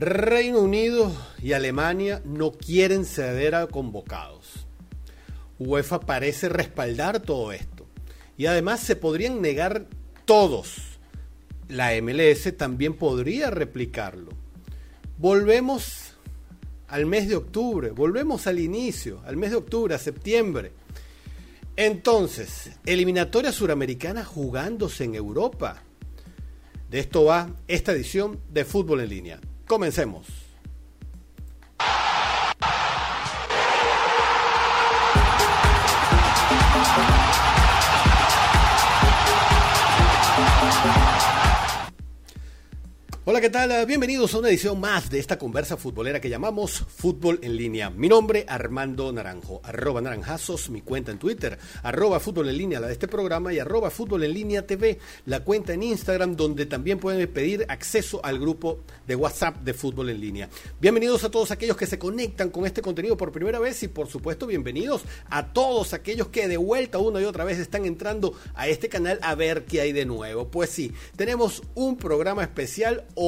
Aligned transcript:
Reino 0.00 0.60
Unido 0.60 1.12
y 1.42 1.54
Alemania 1.54 2.22
no 2.24 2.52
quieren 2.52 3.04
ceder 3.04 3.56
a 3.56 3.66
convocados. 3.66 4.68
UEFA 5.58 5.98
parece 5.98 6.48
respaldar 6.48 7.18
todo 7.18 7.50
esto. 7.50 7.84
Y 8.36 8.46
además 8.46 8.78
se 8.78 8.94
podrían 8.94 9.42
negar 9.42 9.88
todos. 10.24 11.00
La 11.66 12.00
MLS 12.00 12.56
también 12.56 12.94
podría 12.94 13.50
replicarlo. 13.50 14.30
Volvemos 15.16 16.14
al 16.86 17.06
mes 17.06 17.28
de 17.28 17.34
octubre, 17.34 17.90
volvemos 17.90 18.46
al 18.46 18.60
inicio, 18.60 19.20
al 19.26 19.36
mes 19.36 19.50
de 19.50 19.56
octubre, 19.56 19.96
a 19.96 19.98
septiembre. 19.98 20.70
Entonces, 21.74 22.70
eliminatoria 22.86 23.50
suramericana 23.50 24.24
jugándose 24.24 25.02
en 25.02 25.16
Europa. 25.16 25.82
De 26.88 27.00
esto 27.00 27.24
va 27.24 27.50
esta 27.66 27.90
edición 27.90 28.38
de 28.48 28.64
Fútbol 28.64 29.00
en 29.00 29.08
línea. 29.08 29.40
Comencemos. 29.68 30.47
Hola, 43.38 43.46
¿qué 43.46 43.50
tal? 43.50 43.86
Bienvenidos 43.86 44.34
a 44.34 44.38
una 44.40 44.48
edición 44.48 44.80
más 44.80 45.10
de 45.10 45.20
esta 45.20 45.38
conversa 45.38 45.76
futbolera 45.76 46.20
que 46.20 46.28
llamamos 46.28 46.84
Fútbol 46.88 47.38
en 47.42 47.56
línea. 47.56 47.88
Mi 47.88 48.08
nombre, 48.08 48.44
Armando 48.48 49.12
Naranjo, 49.12 49.60
arroba 49.62 50.00
naranjazos, 50.00 50.70
mi 50.70 50.82
cuenta 50.82 51.12
en 51.12 51.20
Twitter, 51.20 51.56
arroba 51.84 52.18
fútbol 52.18 52.48
en 52.48 52.58
línea, 52.58 52.80
la 52.80 52.88
de 52.88 52.94
este 52.94 53.06
programa, 53.06 53.52
y 53.52 53.60
arroba 53.60 53.90
fútbol 53.90 54.24
en 54.24 54.34
línea 54.34 54.66
TV, 54.66 54.98
la 55.26 55.44
cuenta 55.44 55.72
en 55.72 55.84
Instagram, 55.84 56.34
donde 56.34 56.66
también 56.66 56.98
pueden 56.98 57.32
pedir 57.32 57.64
acceso 57.68 58.20
al 58.24 58.40
grupo 58.40 58.80
de 59.06 59.14
WhatsApp 59.14 59.58
de 59.58 59.72
Fútbol 59.72 60.10
en 60.10 60.20
línea. 60.20 60.48
Bienvenidos 60.80 61.22
a 61.22 61.30
todos 61.30 61.52
aquellos 61.52 61.76
que 61.76 61.86
se 61.86 61.96
conectan 61.96 62.50
con 62.50 62.66
este 62.66 62.82
contenido 62.82 63.16
por 63.16 63.30
primera 63.30 63.60
vez 63.60 63.80
y 63.84 63.88
por 63.88 64.08
supuesto 64.08 64.48
bienvenidos 64.48 65.02
a 65.30 65.52
todos 65.52 65.94
aquellos 65.94 66.26
que 66.26 66.48
de 66.48 66.56
vuelta 66.56 66.98
una 66.98 67.20
y 67.20 67.24
otra 67.24 67.44
vez 67.44 67.60
están 67.60 67.84
entrando 67.84 68.34
a 68.56 68.66
este 68.66 68.88
canal 68.88 69.20
a 69.22 69.36
ver 69.36 69.64
qué 69.64 69.80
hay 69.80 69.92
de 69.92 70.06
nuevo. 70.06 70.48
Pues 70.48 70.70
sí, 70.70 70.92
tenemos 71.14 71.62
un 71.76 71.96
programa 71.96 72.42
especial 72.42 73.04
hoy. 73.14 73.27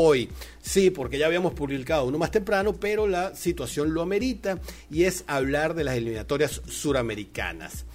Sí, 0.62 0.90
porque 0.90 1.18
ya 1.18 1.26
habíamos 1.26 1.54
publicado 1.54 2.04
uno 2.04 2.18
más 2.18 2.30
temprano, 2.30 2.74
pero 2.74 3.06
la 3.06 3.34
situación 3.34 3.94
lo 3.94 4.02
amerita 4.02 4.58
y 4.90 5.04
es 5.04 5.24
hablar 5.26 5.74
de 5.74 5.84
las 5.84 5.96
eliminatorias 5.96 6.62
suramericanas. 6.68 7.86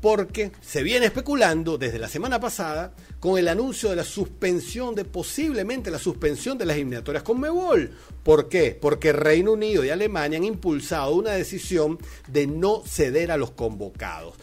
Porque 0.00 0.52
se 0.60 0.82
viene 0.82 1.06
especulando 1.06 1.78
desde 1.78 1.98
la 1.98 2.08
semana 2.08 2.38
pasada 2.38 2.94
con 3.18 3.38
el 3.38 3.48
anuncio 3.48 3.90
de 3.90 3.96
la 3.96 4.04
suspensión, 4.04 4.94
de 4.94 5.04
posiblemente 5.04 5.90
la 5.90 5.98
suspensión 5.98 6.58
de 6.58 6.66
las 6.66 6.76
eliminatorias 6.76 7.22
con 7.24 7.40
Mebol. 7.40 7.90
¿Por 8.22 8.48
qué? 8.48 8.78
Porque 8.80 9.12
Reino 9.12 9.52
Unido 9.52 9.84
y 9.84 9.90
Alemania 9.90 10.38
han 10.38 10.44
impulsado 10.44 11.14
una 11.14 11.32
decisión 11.32 11.98
de 12.28 12.46
no 12.46 12.82
ceder 12.86 13.30
a 13.32 13.36
los 13.36 13.52
convocados. 13.52 14.34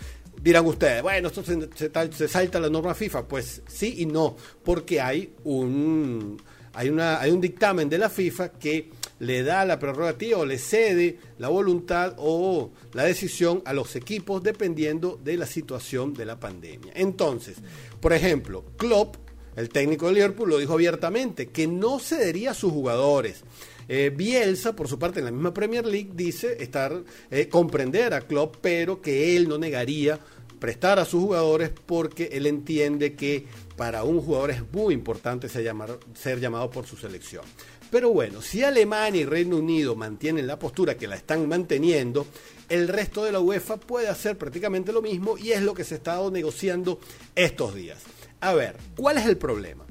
Dirán 0.42 0.66
ustedes, 0.66 1.02
bueno, 1.02 1.30
esto 1.30 1.44
se, 1.44 1.70
se, 1.76 1.90
se 2.12 2.28
salta 2.28 2.60
la 2.60 2.70
norma 2.70 2.94
FIFA. 2.94 3.28
Pues 3.28 3.62
sí 3.68 3.96
y 4.00 4.06
no, 4.06 4.36
porque 4.64 5.00
hay 5.00 5.34
un 5.46 6.38
hay, 6.74 6.90
una, 6.90 7.20
hay 7.20 7.32
un 7.32 7.42
dictamen 7.42 7.90
de 7.90 7.98
la 7.98 8.10
FIFA 8.10 8.50
que 8.54 8.90
le 9.20 9.44
da 9.44 9.64
la 9.64 9.80
prerrogativa 9.80 10.40
o 10.40 10.46
le 10.46 10.58
cede 10.58 11.18
la 11.38 11.48
voluntad 11.48 12.16
o 12.18 12.72
la 12.94 13.04
decisión 13.04 13.62
a 13.66 13.74
los 13.74 13.96
equipos 13.96 14.44
dependiendo 14.44 15.20
de 15.24 15.38
la 15.38 15.46
situación 15.46 16.14
de 16.14 16.26
la 16.26 16.40
pandemia. 16.40 16.92
Entonces, 16.96 17.58
por 18.02 18.14
ejemplo, 18.14 18.66
Klopp, 18.78 19.16
el 19.56 19.70
técnico 19.70 20.08
de 20.08 20.14
Liverpool, 20.14 20.50
lo 20.50 20.58
dijo 20.58 20.74
abiertamente, 20.74 21.48
que 21.48 21.68
no 21.68 22.00
cedería 22.00 22.52
a 22.52 22.56
sus 22.56 22.72
jugadores. 22.72 23.44
Eh, 23.88 24.12
Bielsa, 24.16 24.76
por 24.76 24.88
su 24.88 24.98
parte, 24.98 25.20
en 25.20 25.26
la 25.26 25.32
misma 25.32 25.54
Premier 25.54 25.86
League, 25.86 26.12
dice 26.14 26.58
estar 26.60 27.04
eh, 27.30 27.48
comprender 27.50 28.14
a 28.14 28.22
Klopp, 28.22 28.58
pero 28.62 29.02
que 29.02 29.38
él 29.38 29.48
no 29.48 29.58
negaría 29.58 30.20
prestar 30.64 30.98
a 30.98 31.04
sus 31.04 31.22
jugadores 31.22 31.72
porque 31.86 32.30
él 32.32 32.46
entiende 32.46 33.16
que 33.16 33.46
para 33.76 34.06
un 34.06 34.22
jugador 34.22 34.52
es 34.52 34.62
muy 34.72 34.94
importante 34.94 35.50
ser 35.50 35.66
llamado, 36.40 36.70
por 36.70 36.88
su 36.88 36.96
selección. 36.96 37.44
Pero 37.92 38.12
bueno, 38.12 38.42
si 38.42 38.64
Alemania 38.64 39.24
y 39.24 39.26
Reino 39.26 39.58
Unido 39.58 39.94
mantienen 39.98 40.48
la 40.48 40.58
postura 40.58 40.96
que 40.96 41.06
la 41.06 41.18
están 41.18 41.50
manteniendo, 41.50 42.26
el 42.70 42.88
resto 42.88 43.26
de 43.26 43.34
la 43.34 43.42
UEFA 43.42 43.76
puede 43.76 44.08
hacer 44.08 44.38
prácticamente 44.38 44.94
lo 44.94 45.02
mismo 45.02 45.38
y 45.38 45.52
es 45.52 45.62
lo 45.62 45.74
que 45.74 45.84
se 45.84 45.96
ha 45.96 45.98
estado 45.98 46.32
negociando 46.32 46.98
estos 47.36 47.76
días. 47.76 48.00
A 48.40 48.54
ver, 48.54 48.78
¿cuál 48.96 49.18
es 49.18 49.26
el 49.26 49.36
problema? 49.36 49.84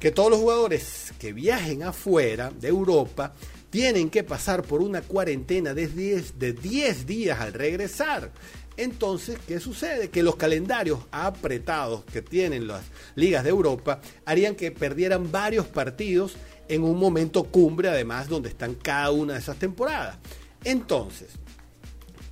Que 0.00 0.10
todos 0.10 0.30
los 0.30 0.40
jugadores 0.40 1.12
que 1.20 1.32
viajen 1.32 1.84
afuera 1.84 2.50
de 2.50 2.66
Europa 2.66 3.32
tienen 3.70 4.10
que 4.10 4.24
pasar 4.24 4.64
por 4.64 4.80
una 4.82 5.02
cuarentena 5.02 5.72
de 5.72 5.86
10, 5.86 6.36
de 6.36 6.52
10 6.52 7.06
días 7.06 7.40
al 7.40 7.52
regresar. 7.52 8.32
Entonces, 8.76 9.38
¿qué 9.46 9.58
sucede? 9.58 10.10
Que 10.10 10.22
los 10.22 10.36
calendarios 10.36 11.00
apretados 11.10 12.04
que 12.04 12.22
tienen 12.22 12.66
las 12.66 12.82
ligas 13.14 13.44
de 13.44 13.50
Europa 13.50 14.00
harían 14.24 14.54
que 14.54 14.70
perdieran 14.70 15.32
varios 15.32 15.66
partidos 15.66 16.36
en 16.68 16.82
un 16.82 16.98
momento 16.98 17.44
cumbre, 17.44 17.88
además, 17.88 18.28
donde 18.28 18.50
están 18.50 18.74
cada 18.74 19.10
una 19.10 19.34
de 19.34 19.38
esas 19.38 19.56
temporadas. 19.56 20.18
Entonces, 20.64 21.28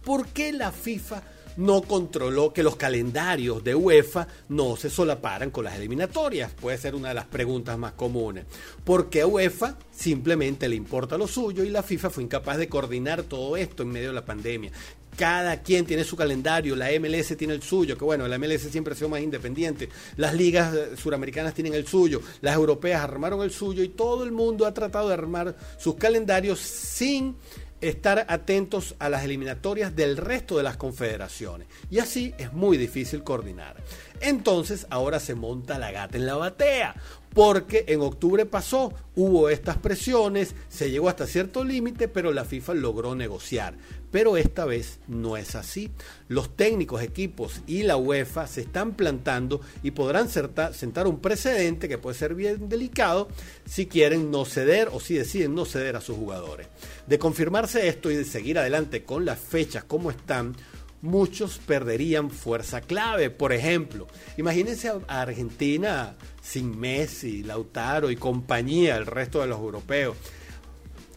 ¿por 0.04 0.26
qué 0.28 0.52
la 0.52 0.72
FIFA 0.72 1.22
no 1.56 1.82
controló 1.82 2.52
que 2.52 2.64
los 2.64 2.76
calendarios 2.76 3.62
de 3.62 3.76
UEFA 3.76 4.26
no 4.48 4.76
se 4.76 4.90
solaparan 4.90 5.50
con 5.50 5.64
las 5.64 5.76
eliminatorias? 5.76 6.52
Puede 6.52 6.78
ser 6.78 6.94
una 6.94 7.08
de 7.08 7.14
las 7.14 7.26
preguntas 7.26 7.78
más 7.78 7.92
comunes. 7.92 8.44
Porque 8.82 9.22
a 9.22 9.26
UEFA 9.26 9.78
simplemente 9.92 10.68
le 10.68 10.76
importa 10.76 11.16
lo 11.16 11.26
suyo 11.26 11.64
y 11.64 11.70
la 11.70 11.82
FIFA 11.82 12.10
fue 12.10 12.24
incapaz 12.24 12.58
de 12.58 12.68
coordinar 12.68 13.22
todo 13.22 13.56
esto 13.56 13.84
en 13.84 13.90
medio 13.90 14.08
de 14.08 14.14
la 14.14 14.24
pandemia 14.24 14.72
cada 15.16 15.62
quien 15.62 15.86
tiene 15.86 16.04
su 16.04 16.16
calendario, 16.16 16.76
la 16.76 16.88
MLS 16.98 17.36
tiene 17.36 17.54
el 17.54 17.62
suyo, 17.62 17.96
que 17.96 18.04
bueno, 18.04 18.26
la 18.28 18.38
MLS 18.38 18.62
siempre 18.70 18.94
ha 18.94 18.96
sido 18.96 19.08
más 19.08 19.20
independiente, 19.20 19.88
las 20.16 20.34
ligas 20.34 20.74
eh, 20.74 20.96
suramericanas 20.96 21.54
tienen 21.54 21.74
el 21.74 21.86
suyo, 21.86 22.20
las 22.40 22.54
europeas 22.54 23.02
armaron 23.02 23.42
el 23.42 23.50
suyo 23.50 23.82
y 23.82 23.88
todo 23.90 24.24
el 24.24 24.32
mundo 24.32 24.66
ha 24.66 24.74
tratado 24.74 25.08
de 25.08 25.14
armar 25.14 25.56
sus 25.78 25.96
calendarios 25.96 26.60
sin 26.60 27.36
estar 27.80 28.24
atentos 28.28 28.94
a 28.98 29.08
las 29.08 29.24
eliminatorias 29.24 29.94
del 29.94 30.16
resto 30.16 30.56
de 30.56 30.62
las 30.62 30.76
confederaciones. 30.76 31.68
Y 31.90 31.98
así 31.98 32.34
es 32.38 32.52
muy 32.52 32.76
difícil 32.76 33.22
coordinar. 33.22 33.76
Entonces 34.24 34.86
ahora 34.88 35.20
se 35.20 35.34
monta 35.34 35.78
la 35.78 35.92
gata 35.92 36.16
en 36.16 36.24
la 36.24 36.34
batea, 36.34 36.94
porque 37.34 37.84
en 37.88 38.00
octubre 38.00 38.46
pasó, 38.46 38.94
hubo 39.16 39.50
estas 39.50 39.76
presiones, 39.76 40.54
se 40.70 40.90
llegó 40.90 41.10
hasta 41.10 41.26
cierto 41.26 41.62
límite, 41.62 42.08
pero 42.08 42.32
la 42.32 42.46
FIFA 42.46 42.72
logró 42.72 43.14
negociar. 43.14 43.74
Pero 44.10 44.38
esta 44.38 44.64
vez 44.64 45.00
no 45.08 45.36
es 45.36 45.56
así. 45.56 45.90
Los 46.28 46.56
técnicos, 46.56 47.02
equipos 47.02 47.60
y 47.66 47.82
la 47.82 47.98
UEFA 47.98 48.46
se 48.46 48.62
están 48.62 48.94
plantando 48.94 49.60
y 49.82 49.90
podrán 49.90 50.30
sentar 50.30 51.06
un 51.06 51.20
precedente 51.20 51.86
que 51.86 51.98
puede 51.98 52.16
ser 52.16 52.34
bien 52.34 52.70
delicado 52.70 53.28
si 53.66 53.84
quieren 53.84 54.30
no 54.30 54.46
ceder 54.46 54.88
o 54.90 55.00
si 55.00 55.14
deciden 55.14 55.54
no 55.54 55.66
ceder 55.66 55.96
a 55.96 56.00
sus 56.00 56.16
jugadores. 56.16 56.68
De 57.06 57.18
confirmarse 57.18 57.88
esto 57.88 58.10
y 58.10 58.16
de 58.16 58.24
seguir 58.24 58.58
adelante 58.58 59.04
con 59.04 59.26
las 59.26 59.38
fechas 59.38 59.84
como 59.84 60.10
están, 60.10 60.56
muchos 61.04 61.58
perderían 61.58 62.30
fuerza 62.30 62.80
clave. 62.80 63.30
Por 63.30 63.52
ejemplo, 63.52 64.08
imagínense 64.36 64.88
a 64.88 65.20
Argentina 65.20 66.16
sin 66.42 66.78
Messi, 66.78 67.42
Lautaro 67.42 68.10
y 68.10 68.16
compañía, 68.16 68.96
el 68.96 69.06
resto 69.06 69.40
de 69.40 69.46
los 69.46 69.58
europeos. 69.58 70.16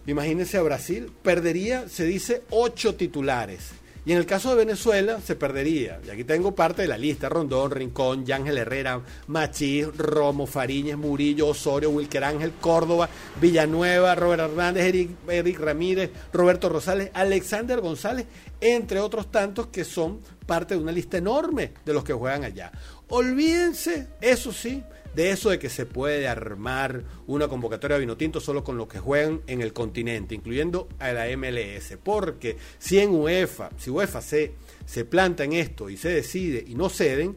Imagínense 0.06 0.58
a 0.58 0.62
Brasil, 0.62 1.12
perdería, 1.24 1.90
se 1.90 2.06
dice, 2.06 2.44
ocho 2.50 2.96
titulares. 2.96 3.72
Y 4.08 4.14
en 4.14 4.20
el 4.20 4.26
caso 4.26 4.52
de 4.52 4.64
Venezuela 4.64 5.20
se 5.20 5.36
perdería, 5.36 6.00
y 6.08 6.10
aquí 6.10 6.24
tengo 6.24 6.56
parte 6.56 6.84
de 6.84 6.88
la 6.88 6.98
lista, 6.98 7.28
Rondón, 7.28 7.72
Rincón, 7.72 8.26
Yángel 8.26 8.58
Herrera, 8.58 9.02
Machís, 9.28 9.86
Romo, 9.98 10.48
Fariñez, 10.48 10.96
Murillo, 10.96 11.48
Osorio, 11.48 11.90
Wilker 11.90 12.24
Ángel, 12.24 12.54
Córdoba, 12.62 13.10
Villanueva, 13.42 14.16
Robert 14.16 14.44
Hernández, 14.44 14.86
Eric, 14.86 15.10
Eric 15.28 15.60
Ramírez, 15.60 16.12
Roberto 16.32 16.70
Rosales, 16.70 17.12
Alexander 17.14 17.82
González, 17.82 18.28
entre 18.62 19.02
otros 19.02 19.30
tantos 19.30 19.68
que 19.68 19.84
son 19.84 20.22
parte 20.46 20.76
de 20.76 20.82
una 20.82 20.94
lista 20.94 21.18
enorme 21.18 21.74
de 21.84 21.94
los 21.94 22.06
que 22.06 22.14
juegan 22.14 22.46
allá. 22.46 22.72
Olvídense, 23.10 24.08
eso 24.22 24.54
sí, 24.54 24.82
de 25.18 25.32
eso 25.32 25.50
de 25.50 25.58
que 25.58 25.70
se 25.70 25.88
puede 25.88 26.28
armar 26.28 27.04
una 27.26 27.48
convocatoria 27.48 27.96
de 27.96 28.02
Vinotinto 28.02 28.40
solo 28.40 28.64
con 28.64 28.78
los 28.78 28.88
que 28.88 29.00
juegan 29.00 29.42
en 29.48 29.64
el 29.64 29.74
continente, 29.74 30.36
incluyendo 30.36 30.88
a 31.00 31.12
la 31.12 31.26
MLS. 31.36 31.98
Porque 32.04 32.58
si 32.78 33.00
en 33.00 33.10
UEFA, 33.10 33.72
si 33.80 33.90
UEFA 33.90 34.22
se, 34.22 34.52
se 34.86 35.06
planta 35.06 35.44
en 35.44 35.54
esto 35.54 35.90
y 35.90 35.98
se 35.98 36.10
decide 36.10 36.64
y 36.68 36.76
no 36.76 36.90
ceden, 36.90 37.36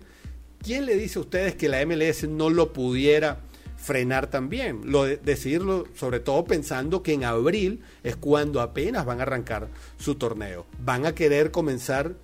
¿quién 0.63 0.85
le 0.85 0.95
dice 0.95 1.21
a 1.21 1.23
ustedes 1.23 1.55
que 1.55 1.71
la 1.71 1.85
MLS 1.87 2.29
no 2.29 2.51
lo 2.51 2.75
pudiera 2.75 3.41
frenar 3.79 4.27
también? 4.27 4.83
Lo 4.85 5.05
de, 5.05 5.17
decidirlo 5.17 5.87
sobre 5.95 6.21
todo 6.21 6.45
pensando 6.45 7.03
que 7.03 7.15
en 7.15 7.25
abril 7.25 7.81
es 8.03 8.15
cuando 8.15 8.61
apenas 8.61 9.07
van 9.07 9.21
a 9.21 9.23
arrancar 9.23 9.69
su 9.99 10.17
torneo. 10.17 10.67
Van 10.85 11.07
a 11.07 11.15
querer 11.15 11.51
comenzar 11.51 12.15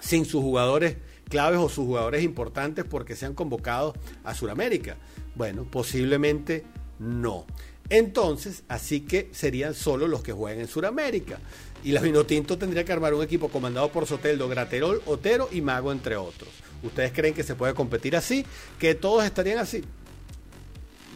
sin 0.00 0.24
sus 0.24 0.40
jugadores 0.40 0.96
claves 1.30 1.60
o 1.60 1.68
sus 1.70 1.86
jugadores 1.86 2.22
importantes 2.22 2.84
porque 2.84 3.16
se 3.16 3.24
han 3.24 3.34
convocado 3.34 3.94
a 4.24 4.34
Sudamérica. 4.34 4.96
Bueno, 5.34 5.64
posiblemente 5.64 6.64
no. 6.98 7.46
Entonces, 7.88 8.64
así 8.68 9.00
que 9.00 9.30
serían 9.32 9.74
solo 9.74 10.06
los 10.06 10.22
que 10.22 10.32
jueguen 10.32 10.60
en 10.60 10.68
Sudamérica. 10.68 11.38
Y 11.82 11.92
la 11.92 12.02
Vinotinto 12.02 12.58
tendría 12.58 12.84
que 12.84 12.92
armar 12.92 13.14
un 13.14 13.22
equipo 13.22 13.48
comandado 13.48 13.90
por 13.90 14.06
Soteldo, 14.06 14.48
Graterol, 14.48 15.00
Otero 15.06 15.48
y 15.50 15.62
Mago, 15.62 15.92
entre 15.92 16.16
otros. 16.16 16.50
¿Ustedes 16.82 17.12
creen 17.12 17.32
que 17.32 17.42
se 17.42 17.54
puede 17.54 17.74
competir 17.74 18.16
así? 18.16 18.44
¿Que 18.78 18.94
todos 18.94 19.24
estarían 19.24 19.58
así? 19.58 19.82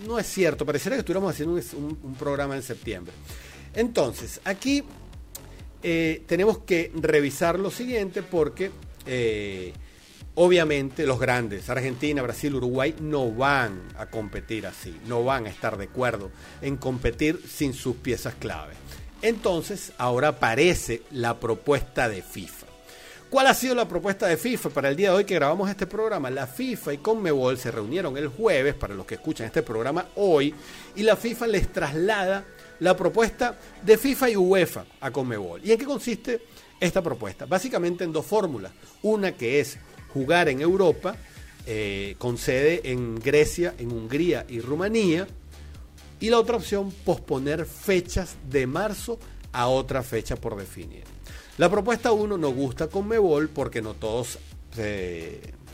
No 0.06 0.18
es 0.18 0.26
cierto, 0.26 0.64
pareciera 0.64 0.96
que 0.96 1.00
estuviéramos 1.00 1.32
haciendo 1.32 1.54
un, 1.54 2.14
programa 2.14 2.56
en 2.56 2.62
septiembre. 2.62 3.12
Entonces, 3.74 4.40
aquí 4.44 4.84
eh, 5.82 6.22
tenemos 6.26 6.58
que 6.58 6.92
revisar 6.94 7.58
lo 7.58 7.70
siguiente 7.70 8.22
porque 8.22 8.70
eh, 9.06 9.72
obviamente 10.34 11.06
los 11.06 11.18
grandes, 11.18 11.68
Argentina, 11.68 12.22
Brasil, 12.22 12.54
Uruguay, 12.54 12.94
no 13.00 13.30
van 13.30 13.80
a 13.98 14.06
competir 14.06 14.66
así, 14.66 14.98
no 15.06 15.24
van 15.24 15.46
a 15.46 15.50
estar 15.50 15.76
de 15.76 15.84
acuerdo 15.84 16.30
en 16.60 16.76
competir 16.76 17.40
sin 17.48 17.74
sus 17.74 17.96
piezas 17.96 18.34
clave. 18.34 18.74
Entonces, 19.22 19.92
ahora 19.96 20.28
aparece 20.28 21.02
la 21.10 21.40
propuesta 21.40 22.08
de 22.08 22.22
FIFA. 22.22 22.66
¿Cuál 23.30 23.46
ha 23.48 23.54
sido 23.54 23.74
la 23.74 23.88
propuesta 23.88 24.26
de 24.26 24.36
FIFA 24.36 24.70
para 24.70 24.88
el 24.90 24.96
día 24.96 25.10
de 25.10 25.16
hoy 25.16 25.24
que 25.24 25.34
grabamos 25.34 25.68
este 25.68 25.86
programa? 25.86 26.30
La 26.30 26.46
FIFA 26.46 26.92
y 26.94 26.98
Conmebol 26.98 27.58
se 27.58 27.70
reunieron 27.70 28.16
el 28.16 28.28
jueves, 28.28 28.74
para 28.74 28.94
los 28.94 29.06
que 29.06 29.16
escuchan 29.16 29.46
este 29.46 29.62
programa 29.62 30.06
hoy, 30.16 30.54
y 30.94 31.02
la 31.02 31.16
FIFA 31.16 31.46
les 31.48 31.72
traslada 31.72 32.44
la 32.80 32.96
propuesta 32.96 33.58
de 33.82 33.98
FIFA 33.98 34.30
y 34.30 34.36
UEFA 34.36 34.84
a 35.00 35.10
Conmebol. 35.10 35.60
¿Y 35.64 35.72
en 35.72 35.78
qué 35.78 35.84
consiste 35.84 36.42
esta 36.78 37.02
propuesta? 37.02 37.46
Básicamente 37.46 38.04
en 38.04 38.12
dos 38.12 38.26
fórmulas. 38.26 38.72
Una 39.02 39.32
que 39.32 39.58
es 39.58 39.78
jugar 40.14 40.48
en 40.48 40.62
Europa, 40.62 41.16
eh, 41.66 42.14
con 42.18 42.38
sede 42.38 42.80
en 42.84 43.16
Grecia, 43.16 43.74
en 43.78 43.92
Hungría 43.92 44.46
y 44.48 44.60
Rumanía, 44.60 45.26
y 46.20 46.30
la 46.30 46.38
otra 46.38 46.56
opción, 46.56 46.90
posponer 47.04 47.66
fechas 47.66 48.36
de 48.48 48.66
marzo 48.66 49.18
a 49.52 49.66
otra 49.66 50.02
fecha 50.02 50.36
por 50.36 50.56
definir. 50.56 51.04
La 51.58 51.68
propuesta 51.70 52.12
1 52.12 52.38
nos 52.38 52.54
gusta 52.54 52.88
con 52.88 53.08
Mebol 53.08 53.48
porque 53.48 53.82
no 53.82 53.94
todos 53.94 54.38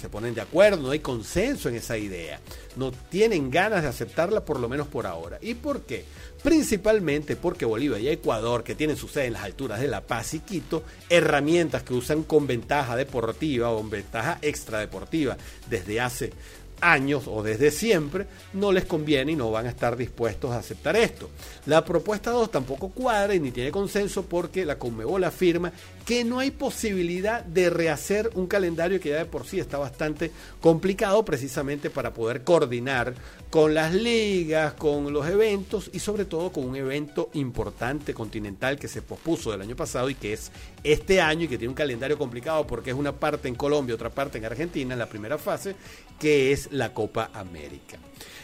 se, 0.00 0.08
ponen 0.08 0.34
de 0.34 0.40
acuerdo, 0.40 0.82
no 0.82 0.90
hay 0.90 1.00
consenso 1.00 1.68
en 1.68 1.76
esa 1.76 1.96
idea. 1.96 2.40
No 2.76 2.92
tienen 2.92 3.50
ganas 3.50 3.82
de 3.82 3.88
aceptarla 3.88 4.44
por 4.44 4.58
lo 4.58 4.68
menos 4.68 4.88
por 4.88 5.06
ahora. 5.06 5.38
¿Y 5.40 5.54
por 5.54 5.82
qué? 5.82 6.04
Principalmente 6.42 7.36
porque 7.36 7.64
Bolivia 7.64 7.98
y 7.98 8.08
Ecuador, 8.08 8.64
que 8.64 8.74
tienen 8.74 8.96
su 8.96 9.08
sede 9.08 9.26
en 9.26 9.34
las 9.34 9.44
alturas 9.44 9.80
de 9.80 9.88
La 9.88 10.00
Paz 10.00 10.34
y 10.34 10.40
Quito, 10.40 10.82
herramientas 11.08 11.82
que 11.82 11.94
usan 11.94 12.22
con 12.22 12.46
ventaja 12.46 12.96
deportiva 12.96 13.70
o 13.70 13.82
ventaja 13.82 14.38
extradeportiva 14.42 15.36
desde 15.68 16.00
hace 16.00 16.32
años 16.80 17.24
o 17.26 17.42
desde 17.42 17.70
siempre, 17.70 18.26
no 18.52 18.72
les 18.72 18.84
conviene 18.84 19.32
y 19.32 19.36
no 19.36 19.50
van 19.50 19.66
a 19.66 19.70
estar 19.70 19.96
dispuestos 19.96 20.50
a 20.50 20.58
aceptar 20.58 20.96
esto. 20.96 21.30
La 21.66 21.84
propuesta 21.84 22.30
2 22.30 22.50
tampoco 22.50 22.90
cuadra 22.90 23.34
y 23.34 23.40
ni 23.40 23.50
tiene 23.50 23.70
consenso 23.70 24.24
porque 24.24 24.64
la 24.64 24.78
Conmebol 24.78 25.24
afirma 25.24 25.72
que 26.10 26.24
no 26.24 26.40
hay 26.40 26.50
posibilidad 26.50 27.44
de 27.44 27.70
rehacer 27.70 28.32
un 28.34 28.48
calendario 28.48 28.98
que 28.98 29.10
ya 29.10 29.18
de 29.18 29.26
por 29.26 29.46
sí 29.46 29.60
está 29.60 29.78
bastante 29.78 30.32
complicado 30.60 31.24
precisamente 31.24 31.88
para 31.88 32.12
poder 32.12 32.42
coordinar 32.42 33.14
con 33.48 33.74
las 33.74 33.94
ligas, 33.94 34.74
con 34.74 35.12
los 35.12 35.28
eventos 35.28 35.88
y 35.92 36.00
sobre 36.00 36.24
todo 36.24 36.50
con 36.50 36.64
un 36.64 36.74
evento 36.74 37.30
importante 37.34 38.12
continental 38.12 38.76
que 38.76 38.88
se 38.88 39.02
pospuso 39.02 39.52
del 39.52 39.60
año 39.60 39.76
pasado 39.76 40.10
y 40.10 40.16
que 40.16 40.32
es 40.32 40.50
este 40.82 41.20
año 41.20 41.44
y 41.44 41.48
que 41.48 41.58
tiene 41.58 41.68
un 41.68 41.76
calendario 41.76 42.18
complicado 42.18 42.66
porque 42.66 42.90
es 42.90 42.96
una 42.96 43.12
parte 43.12 43.46
en 43.46 43.54
Colombia, 43.54 43.94
otra 43.94 44.10
parte 44.10 44.38
en 44.38 44.46
Argentina 44.46 44.94
en 44.94 44.98
la 44.98 45.08
primera 45.08 45.38
fase, 45.38 45.76
que 46.18 46.50
es 46.50 46.72
la 46.72 46.92
Copa 46.92 47.30
América. 47.32 47.98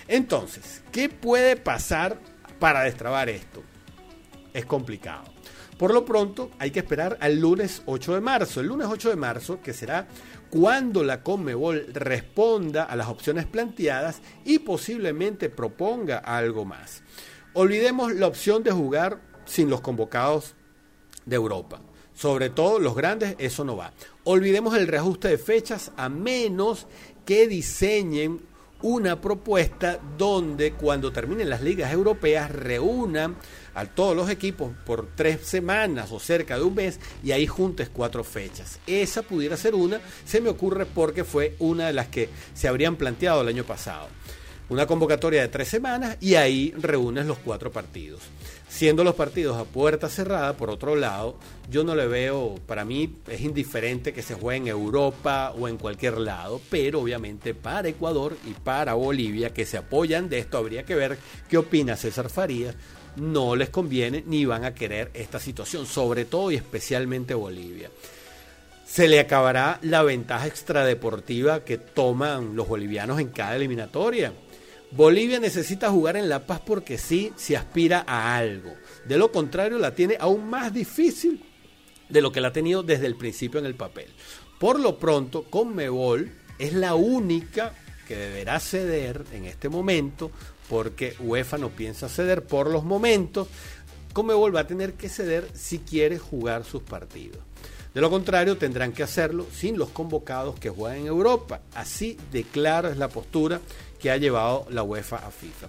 Entonces, 0.07 0.83
¿qué 0.93 1.09
puede 1.09 1.57
pasar 1.57 2.17
para 2.61 2.85
destrabar 2.85 3.29
esto? 3.29 3.61
Es 4.55 4.65
complicado. 4.67 5.36
Por 5.79 5.93
lo 5.93 6.07
pronto, 6.07 6.51
hay 6.59 6.71
que 6.71 6.79
esperar 6.79 7.19
al 7.21 7.39
lunes 7.39 7.83
8 7.85 8.15
de 8.15 8.21
marzo. 8.21 8.61
El 8.61 8.69
lunes 8.69 8.89
8 8.91 9.11
de 9.11 9.17
marzo, 9.17 9.61
que 9.61 9.75
será 9.75 10.09
cuando 10.49 11.05
la 11.05 11.23
Conmebol 11.23 11.87
responda 11.93 12.85
a 12.85 12.97
las 12.97 13.09
opciones 13.09 13.45
planteadas 13.45 14.23
y 14.45 14.61
posiblemente 14.61 15.51
proponga 15.51 16.19
algo 16.19 16.65
más. 16.65 17.03
Olvidemos 17.53 18.15
la 18.15 18.27
opción 18.27 18.63
de 18.63 18.73
jugar 18.73 19.21
sin 19.45 19.69
los 19.69 19.83
convocados 19.83 20.55
de 21.27 21.37
Europa. 21.37 21.81
Sobre 22.15 22.49
todo 22.49 22.79
los 22.79 22.97
grandes, 22.97 23.37
eso 23.39 23.63
no 23.63 23.77
va. 23.77 23.93
Olvidemos 24.25 24.75
el 24.77 24.87
reajuste 24.87 25.29
de 25.29 25.39
fechas 25.39 25.93
a 25.99 26.09
menos 26.09 26.87
que 27.27 27.47
diseñen 27.47 28.41
una 28.87 29.21
propuesta 29.21 29.99
donde 30.17 30.75
cuando 30.75 31.11
terminen 31.11 31.51
las 31.51 31.61
ligas 31.61 31.93
europeas 31.93 32.53
reúnan 32.53 33.35
a 33.75 33.85
todos 33.85 34.15
los 34.15 34.31
equipos 34.31 34.73
por 34.87 35.09
tres 35.17 35.41
semanas 35.41 36.13
o 36.13 36.21
cerca 36.21 36.57
de 36.57 36.63
un 36.63 36.77
mes 36.77 37.01
y 37.25 37.33
ahí 37.33 37.49
juntes 37.49 37.91
cuatro 37.93 38.23
fechas. 38.23 38.79
Esa 38.87 39.23
pudiera 39.23 39.57
ser 39.57 39.75
una, 39.75 40.01
se 40.25 40.41
me 40.41 40.51
ocurre 40.51 40.87
porque 40.87 41.25
fue 41.25 41.57
una 41.59 41.89
de 41.89 41.95
las 41.95 42.07
que 42.07 42.29
se 42.55 42.69
habrían 42.69 42.95
planteado 42.95 43.41
el 43.41 43.49
año 43.49 43.65
pasado. 43.65 44.07
Una 44.69 44.85
convocatoria 44.85 45.43
de 45.43 45.49
tres 45.49 45.69
semanas 45.69 46.17
y 46.21 46.35
ahí 46.35 46.75
reúnes 46.77 47.25
los 47.25 47.39
cuatro 47.39 47.71
partidos. 47.71 48.21
Siendo 48.69 49.05
los 49.05 49.15
partidos 49.15 49.57
a 49.57 49.65
puerta 49.65 50.09
cerrada, 50.09 50.57
por 50.57 50.71
otro 50.71 50.97
lado, 50.97 51.39
yo 51.71 51.85
no 51.85 51.95
le 51.95 52.09
veo, 52.09 52.57
para 52.67 52.85
mí 52.85 53.15
es 53.29 53.43
indiferente 53.43 54.13
que 54.13 54.25
se 54.25 54.35
juegue 54.35 54.63
en 54.63 54.67
Europa 54.67 55.55
o 55.57 55.69
en 55.69 55.77
cualquier 55.79 56.19
lado, 56.19 56.61
pero 56.69 57.01
obviamente 57.01 57.55
para 57.55 57.87
Ecuador 57.87 58.37
y 58.45 58.55
para 58.55 58.95
Bolivia, 58.95 59.55
que 59.55 59.67
se 59.67 59.77
apoyan 59.77 60.29
de 60.29 60.41
esto, 60.41 60.59
habría 60.59 60.83
que 60.83 60.97
ver 60.97 61.17
qué 61.49 61.59
opina 61.59 61.97
César 61.97 62.29
Farías, 62.29 62.75
no 63.15 63.55
les 63.55 63.71
conviene 63.71 64.25
ni 64.27 64.47
van 64.47 64.65
a 64.65 64.75
querer 64.75 65.13
esta 65.15 65.39
situación, 65.39 65.87
sobre 65.87 66.25
todo 66.25 66.51
y 66.51 66.57
especialmente 66.57 67.35
Bolivia. 67.35 67.89
Se 68.85 69.07
le 69.07 69.21
acabará 69.21 69.79
la 69.83 70.03
ventaja 70.03 70.49
extradeportiva 70.49 71.65
que 71.65 71.79
toman 71.79 72.57
los 72.57 72.67
bolivianos 72.67 73.21
en 73.21 73.29
cada 73.29 73.57
eliminatoria 73.57 74.33
Bolivia 74.93 75.41
necesita 75.41 75.91
jugar 75.91 76.17
en 76.17 76.29
La 76.29 76.47
Paz 76.47 76.61
porque 76.65 76.97
sí, 76.97 77.33
se 77.37 77.57
aspira 77.57 78.05
a 78.07 78.37
algo. 78.37 78.75
De 79.07 79.19
lo 79.19 79.33
contrario, 79.33 79.79
la 79.79 79.95
tiene 79.95 80.17
aún 80.19 80.49
más 80.49 80.73
difícil 80.73 81.43
de 82.09 82.21
lo 82.21 82.33
que 82.33 82.41
la 82.41 82.49
ha 82.49 82.53
tenido 82.53 82.83
desde 82.83 83.07
el 83.07 83.17
principio 83.17 83.59
en 83.59 83.67
el 83.67 83.75
papel. 83.75 84.07
Por 84.59 84.81
lo 84.81 84.99
pronto, 84.99 85.45
Conmebol 85.45 86.31
es 86.59 86.73
la 86.73 86.95
única 86.95 87.75
que 88.07 88.17
deberá 88.17 88.61
ceder 88.61 89.25
en 89.33 89.45
este 89.45 89.69
momento 89.69 90.31
porque 90.69 91.15
UEFA 91.21 91.59
no 91.59 91.71
piensa 91.71 92.09
ceder 92.09 92.45
por 92.45 92.71
los 92.71 92.85
momentos. 92.85 93.49
Conmebol 94.13 94.55
va 94.55 94.61
a 94.61 94.67
tener 94.67 94.95
que 94.95 95.09
ceder 95.09 95.49
si 95.53 95.81
quiere 95.81 96.19
jugar 96.19 96.65
sus 96.65 96.83
partidos. 96.83 97.39
De 97.93 98.01
lo 98.03 98.11
contrario, 98.11 98.59
tendrán 98.59 98.93
que 98.93 99.03
hacerlo 99.03 99.47
sin 99.53 99.79
los 99.79 99.89
convocados 99.89 100.59
que 100.61 100.69
juegan 100.69 100.99
en 100.99 101.07
Europa. 101.07 101.63
Así 101.75 102.19
de 102.31 102.45
clara 102.45 102.91
es 102.91 102.99
la 102.99 103.09
postura 103.09 103.61
que 104.07 104.13
ha 104.13 104.17
llevado 104.19 104.67
la 104.71 104.85
UEFA 104.85 105.17
a 105.17 105.33
FIFA. 105.33 105.67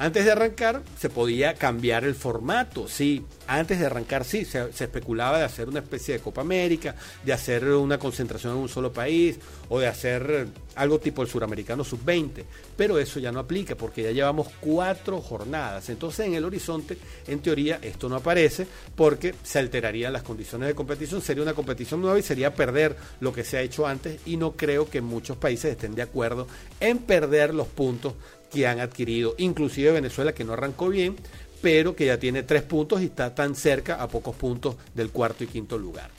Antes 0.00 0.24
de 0.24 0.32
arrancar 0.32 0.82
se 0.98 1.10
podía 1.10 1.52
cambiar 1.52 2.04
el 2.04 2.14
formato, 2.14 2.88
sí, 2.88 3.22
antes 3.46 3.78
de 3.78 3.84
arrancar 3.84 4.24
sí, 4.24 4.46
se, 4.46 4.70
especulaba 4.70 5.40
de 5.40 5.44
hacer 5.44 5.68
una 5.68 5.80
especie 5.80 6.14
de 6.14 6.20
Copa 6.20 6.40
América, 6.40 6.94
de 7.22 7.34
hacer 7.34 7.66
una 7.66 7.98
concentración 7.98 8.54
en 8.54 8.60
un 8.60 8.68
solo 8.70 8.94
país 8.94 9.38
o 9.68 9.78
de 9.78 9.88
hacer 9.88 10.48
algo 10.76 11.00
tipo 11.00 11.20
el 11.20 11.28
suramericano 11.28 11.84
sub-20, 11.84 12.44
pero 12.78 12.98
eso 12.98 13.20
ya 13.20 13.30
no 13.30 13.40
aplica 13.40 13.74
porque 13.74 14.02
ya 14.02 14.10
llevamos 14.10 14.48
cuatro 14.58 15.20
jornadas, 15.20 15.90
entonces 15.90 16.24
en 16.24 16.32
el 16.32 16.46
horizonte, 16.46 16.96
en 17.26 17.40
teoría, 17.40 17.78
esto 17.82 18.08
no 18.08 18.16
aparece 18.16 18.66
porque 18.96 19.34
se 19.42 19.58
alterarían 19.58 20.14
las 20.14 20.22
condiciones 20.22 20.68
de 20.68 20.74
competición, 20.74 21.20
sería 21.20 21.42
una 21.42 21.52
competición 21.52 22.00
nueva 22.00 22.18
y 22.18 22.22
sería 22.22 22.54
perder 22.54 22.96
lo 23.20 23.34
que 23.34 23.44
se 23.44 23.58
ha 23.58 23.60
hecho 23.60 23.86
antes 23.86 24.18
y 24.24 24.38
no 24.38 24.52
creo 24.52 24.88
que 24.88 25.02
muchos 25.02 25.36
países 25.36 25.72
estén 25.72 25.94
de 25.94 26.00
acuerdo 26.00 26.46
en 26.80 26.96
perder 27.00 27.52
los 27.52 27.66
puntos 27.66 28.14
que 28.50 28.66
han 28.66 28.80
adquirido, 28.80 29.34
inclusive 29.38 29.92
Venezuela 29.92 30.32
que 30.32 30.44
no 30.44 30.52
arrancó 30.52 30.88
bien, 30.88 31.16
pero 31.60 31.94
que 31.94 32.06
ya 32.06 32.18
tiene 32.18 32.42
tres 32.42 32.62
puntos 32.62 33.02
y 33.02 33.06
está 33.06 33.34
tan 33.34 33.54
cerca 33.54 34.02
a 34.02 34.08
pocos 34.08 34.34
puntos 34.36 34.76
del 34.94 35.10
cuarto 35.10 35.44
y 35.44 35.46
quinto 35.46 35.78
lugar. 35.78 36.10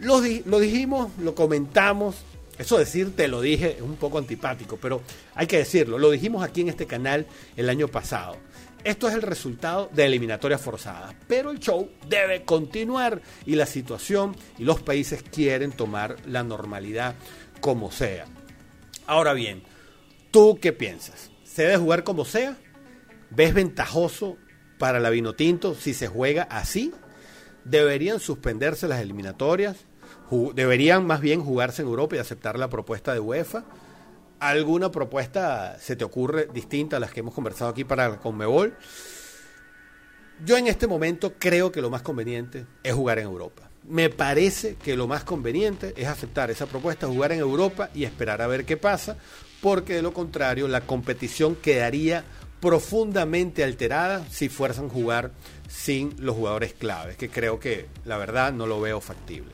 Lo, 0.00 0.20
dijimos, 0.20 1.10
lo 1.18 1.34
comentamos, 1.34 2.16
eso 2.58 2.78
decir 2.78 3.16
te 3.16 3.28
lo 3.28 3.40
dije 3.40 3.76
es 3.76 3.82
un 3.82 3.96
poco 3.96 4.18
antipático, 4.18 4.78
pero 4.80 5.00
hay 5.34 5.46
que 5.46 5.58
decirlo, 5.58 5.98
lo 5.98 6.10
dijimos 6.10 6.42
aquí 6.42 6.60
en 6.60 6.68
este 6.68 6.86
canal 6.86 7.26
el 7.56 7.68
año 7.68 7.88
pasado. 7.88 8.36
Esto 8.84 9.08
es 9.08 9.14
el 9.14 9.22
resultado 9.22 9.90
de 9.92 10.04
eliminatorias 10.04 10.60
forzadas, 10.60 11.14
pero 11.26 11.50
el 11.50 11.58
show 11.58 11.90
debe 12.08 12.42
continuar 12.42 13.20
y 13.44 13.56
la 13.56 13.66
situación 13.66 14.36
y 14.58 14.64
los 14.64 14.80
países 14.80 15.24
quieren 15.24 15.72
tomar 15.72 16.16
la 16.26 16.44
normalidad 16.44 17.16
como 17.60 17.90
sea. 17.90 18.26
Ahora 19.06 19.32
bien, 19.32 19.62
¿tú 20.30 20.58
qué 20.60 20.72
piensas? 20.72 21.30
¿Se 21.56 21.62
debe 21.62 21.78
jugar 21.78 22.04
como 22.04 22.26
sea? 22.26 22.54
¿Ves 23.30 23.54
ventajoso 23.54 24.36
para 24.78 25.00
la 25.00 25.08
Vinotinto 25.08 25.74
si 25.74 25.94
se 25.94 26.06
juega 26.06 26.42
así? 26.42 26.92
¿Deberían 27.64 28.20
suspenderse 28.20 28.86
las 28.86 29.00
eliminatorias? 29.00 29.86
¿Deberían 30.54 31.06
más 31.06 31.22
bien 31.22 31.42
jugarse 31.42 31.80
en 31.80 31.88
Europa 31.88 32.14
y 32.14 32.18
aceptar 32.18 32.58
la 32.58 32.68
propuesta 32.68 33.14
de 33.14 33.20
UEFA? 33.20 33.64
¿Alguna 34.38 34.90
propuesta 34.90 35.78
se 35.80 35.96
te 35.96 36.04
ocurre 36.04 36.46
distinta 36.52 36.98
a 36.98 37.00
las 37.00 37.10
que 37.10 37.20
hemos 37.20 37.32
conversado 37.32 37.70
aquí 37.70 37.84
para 37.84 38.18
Conmebol? 38.18 38.76
Yo 40.44 40.58
en 40.58 40.66
este 40.66 40.86
momento 40.86 41.36
creo 41.38 41.72
que 41.72 41.80
lo 41.80 41.88
más 41.88 42.02
conveniente 42.02 42.66
es 42.82 42.92
jugar 42.92 43.18
en 43.18 43.24
Europa. 43.24 43.70
Me 43.88 44.10
parece 44.10 44.74
que 44.74 44.94
lo 44.94 45.06
más 45.06 45.24
conveniente 45.24 45.94
es 45.96 46.06
aceptar 46.06 46.50
esa 46.50 46.66
propuesta, 46.66 47.06
jugar 47.06 47.32
en 47.32 47.38
Europa 47.38 47.88
y 47.94 48.04
esperar 48.04 48.42
a 48.42 48.46
ver 48.46 48.66
qué 48.66 48.76
pasa, 48.76 49.16
porque 49.60 49.94
de 49.94 50.02
lo 50.02 50.12
contrario 50.12 50.68
la 50.68 50.82
competición 50.82 51.56
quedaría 51.56 52.24
profundamente 52.60 53.64
alterada 53.64 54.24
si 54.30 54.48
fuerzan 54.48 54.88
jugar 54.88 55.30
sin 55.68 56.14
los 56.18 56.36
jugadores 56.36 56.72
claves, 56.72 57.16
que 57.16 57.28
creo 57.28 57.60
que 57.60 57.86
la 58.04 58.16
verdad 58.16 58.52
no 58.52 58.66
lo 58.66 58.80
veo 58.80 59.00
factible. 59.00 59.52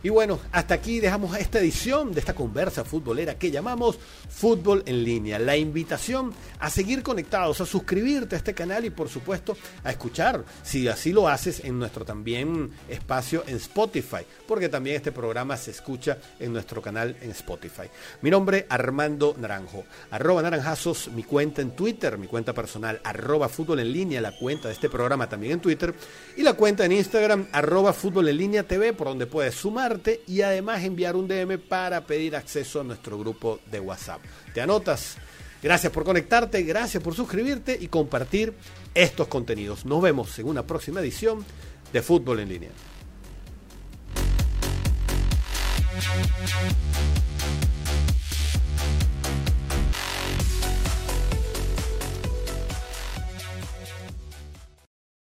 Y 0.00 0.10
bueno, 0.10 0.38
hasta 0.52 0.74
aquí 0.74 1.00
dejamos 1.00 1.36
esta 1.36 1.58
edición 1.58 2.12
de 2.12 2.20
esta 2.20 2.32
conversa 2.32 2.84
futbolera 2.84 3.36
que 3.36 3.50
llamamos 3.50 3.98
Fútbol 4.28 4.84
en 4.86 5.02
línea. 5.02 5.40
La 5.40 5.56
invitación 5.56 6.32
a 6.60 6.70
seguir 6.70 7.02
conectados, 7.02 7.60
a 7.60 7.66
suscribirte 7.66 8.36
a 8.36 8.38
este 8.38 8.54
canal 8.54 8.84
y 8.84 8.90
por 8.90 9.08
supuesto 9.08 9.56
a 9.82 9.90
escuchar, 9.90 10.44
si 10.62 10.86
así 10.86 11.12
lo 11.12 11.26
haces, 11.26 11.64
en 11.64 11.80
nuestro 11.80 12.04
también 12.04 12.70
espacio 12.88 13.42
en 13.48 13.56
Spotify, 13.56 14.18
porque 14.46 14.68
también 14.68 14.94
este 14.94 15.10
programa 15.10 15.56
se 15.56 15.72
escucha 15.72 16.18
en 16.38 16.52
nuestro 16.52 16.80
canal 16.80 17.16
en 17.20 17.32
Spotify. 17.32 17.88
Mi 18.22 18.30
nombre 18.30 18.66
Armando 18.68 19.34
Naranjo, 19.36 19.84
arroba 20.12 20.42
naranjazos, 20.42 21.08
mi 21.08 21.24
cuenta 21.24 21.60
en 21.60 21.72
Twitter, 21.72 22.18
mi 22.18 22.28
cuenta 22.28 22.54
personal, 22.54 23.00
arroba 23.02 23.48
fútbol 23.48 23.80
en 23.80 23.92
línea, 23.92 24.20
la 24.20 24.38
cuenta 24.38 24.68
de 24.68 24.74
este 24.74 24.88
programa 24.88 25.28
también 25.28 25.54
en 25.54 25.60
Twitter, 25.60 25.92
y 26.36 26.42
la 26.42 26.52
cuenta 26.52 26.84
en 26.84 26.92
Instagram, 26.92 27.48
arroba 27.50 27.92
fútbol 27.92 28.28
en 28.28 28.36
línea 28.36 28.62
TV, 28.62 28.92
por 28.92 29.08
donde 29.08 29.26
puedes 29.26 29.56
sumar 29.56 29.87
y 30.26 30.42
además 30.42 30.84
enviar 30.84 31.16
un 31.16 31.26
DM 31.26 31.58
para 31.58 32.06
pedir 32.06 32.36
acceso 32.36 32.80
a 32.80 32.84
nuestro 32.84 33.18
grupo 33.18 33.60
de 33.70 33.80
WhatsApp. 33.80 34.20
¿Te 34.52 34.60
anotas? 34.60 35.16
Gracias 35.62 35.92
por 35.92 36.04
conectarte, 36.04 36.62
gracias 36.62 37.02
por 37.02 37.14
suscribirte 37.14 37.76
y 37.80 37.88
compartir 37.88 38.54
estos 38.94 39.28
contenidos. 39.28 39.84
Nos 39.84 40.02
vemos 40.02 40.38
en 40.38 40.46
una 40.46 40.66
próxima 40.66 41.00
edición 41.00 41.44
de 41.92 42.02
Fútbol 42.02 42.40
en 42.40 42.48
línea. 42.48 42.70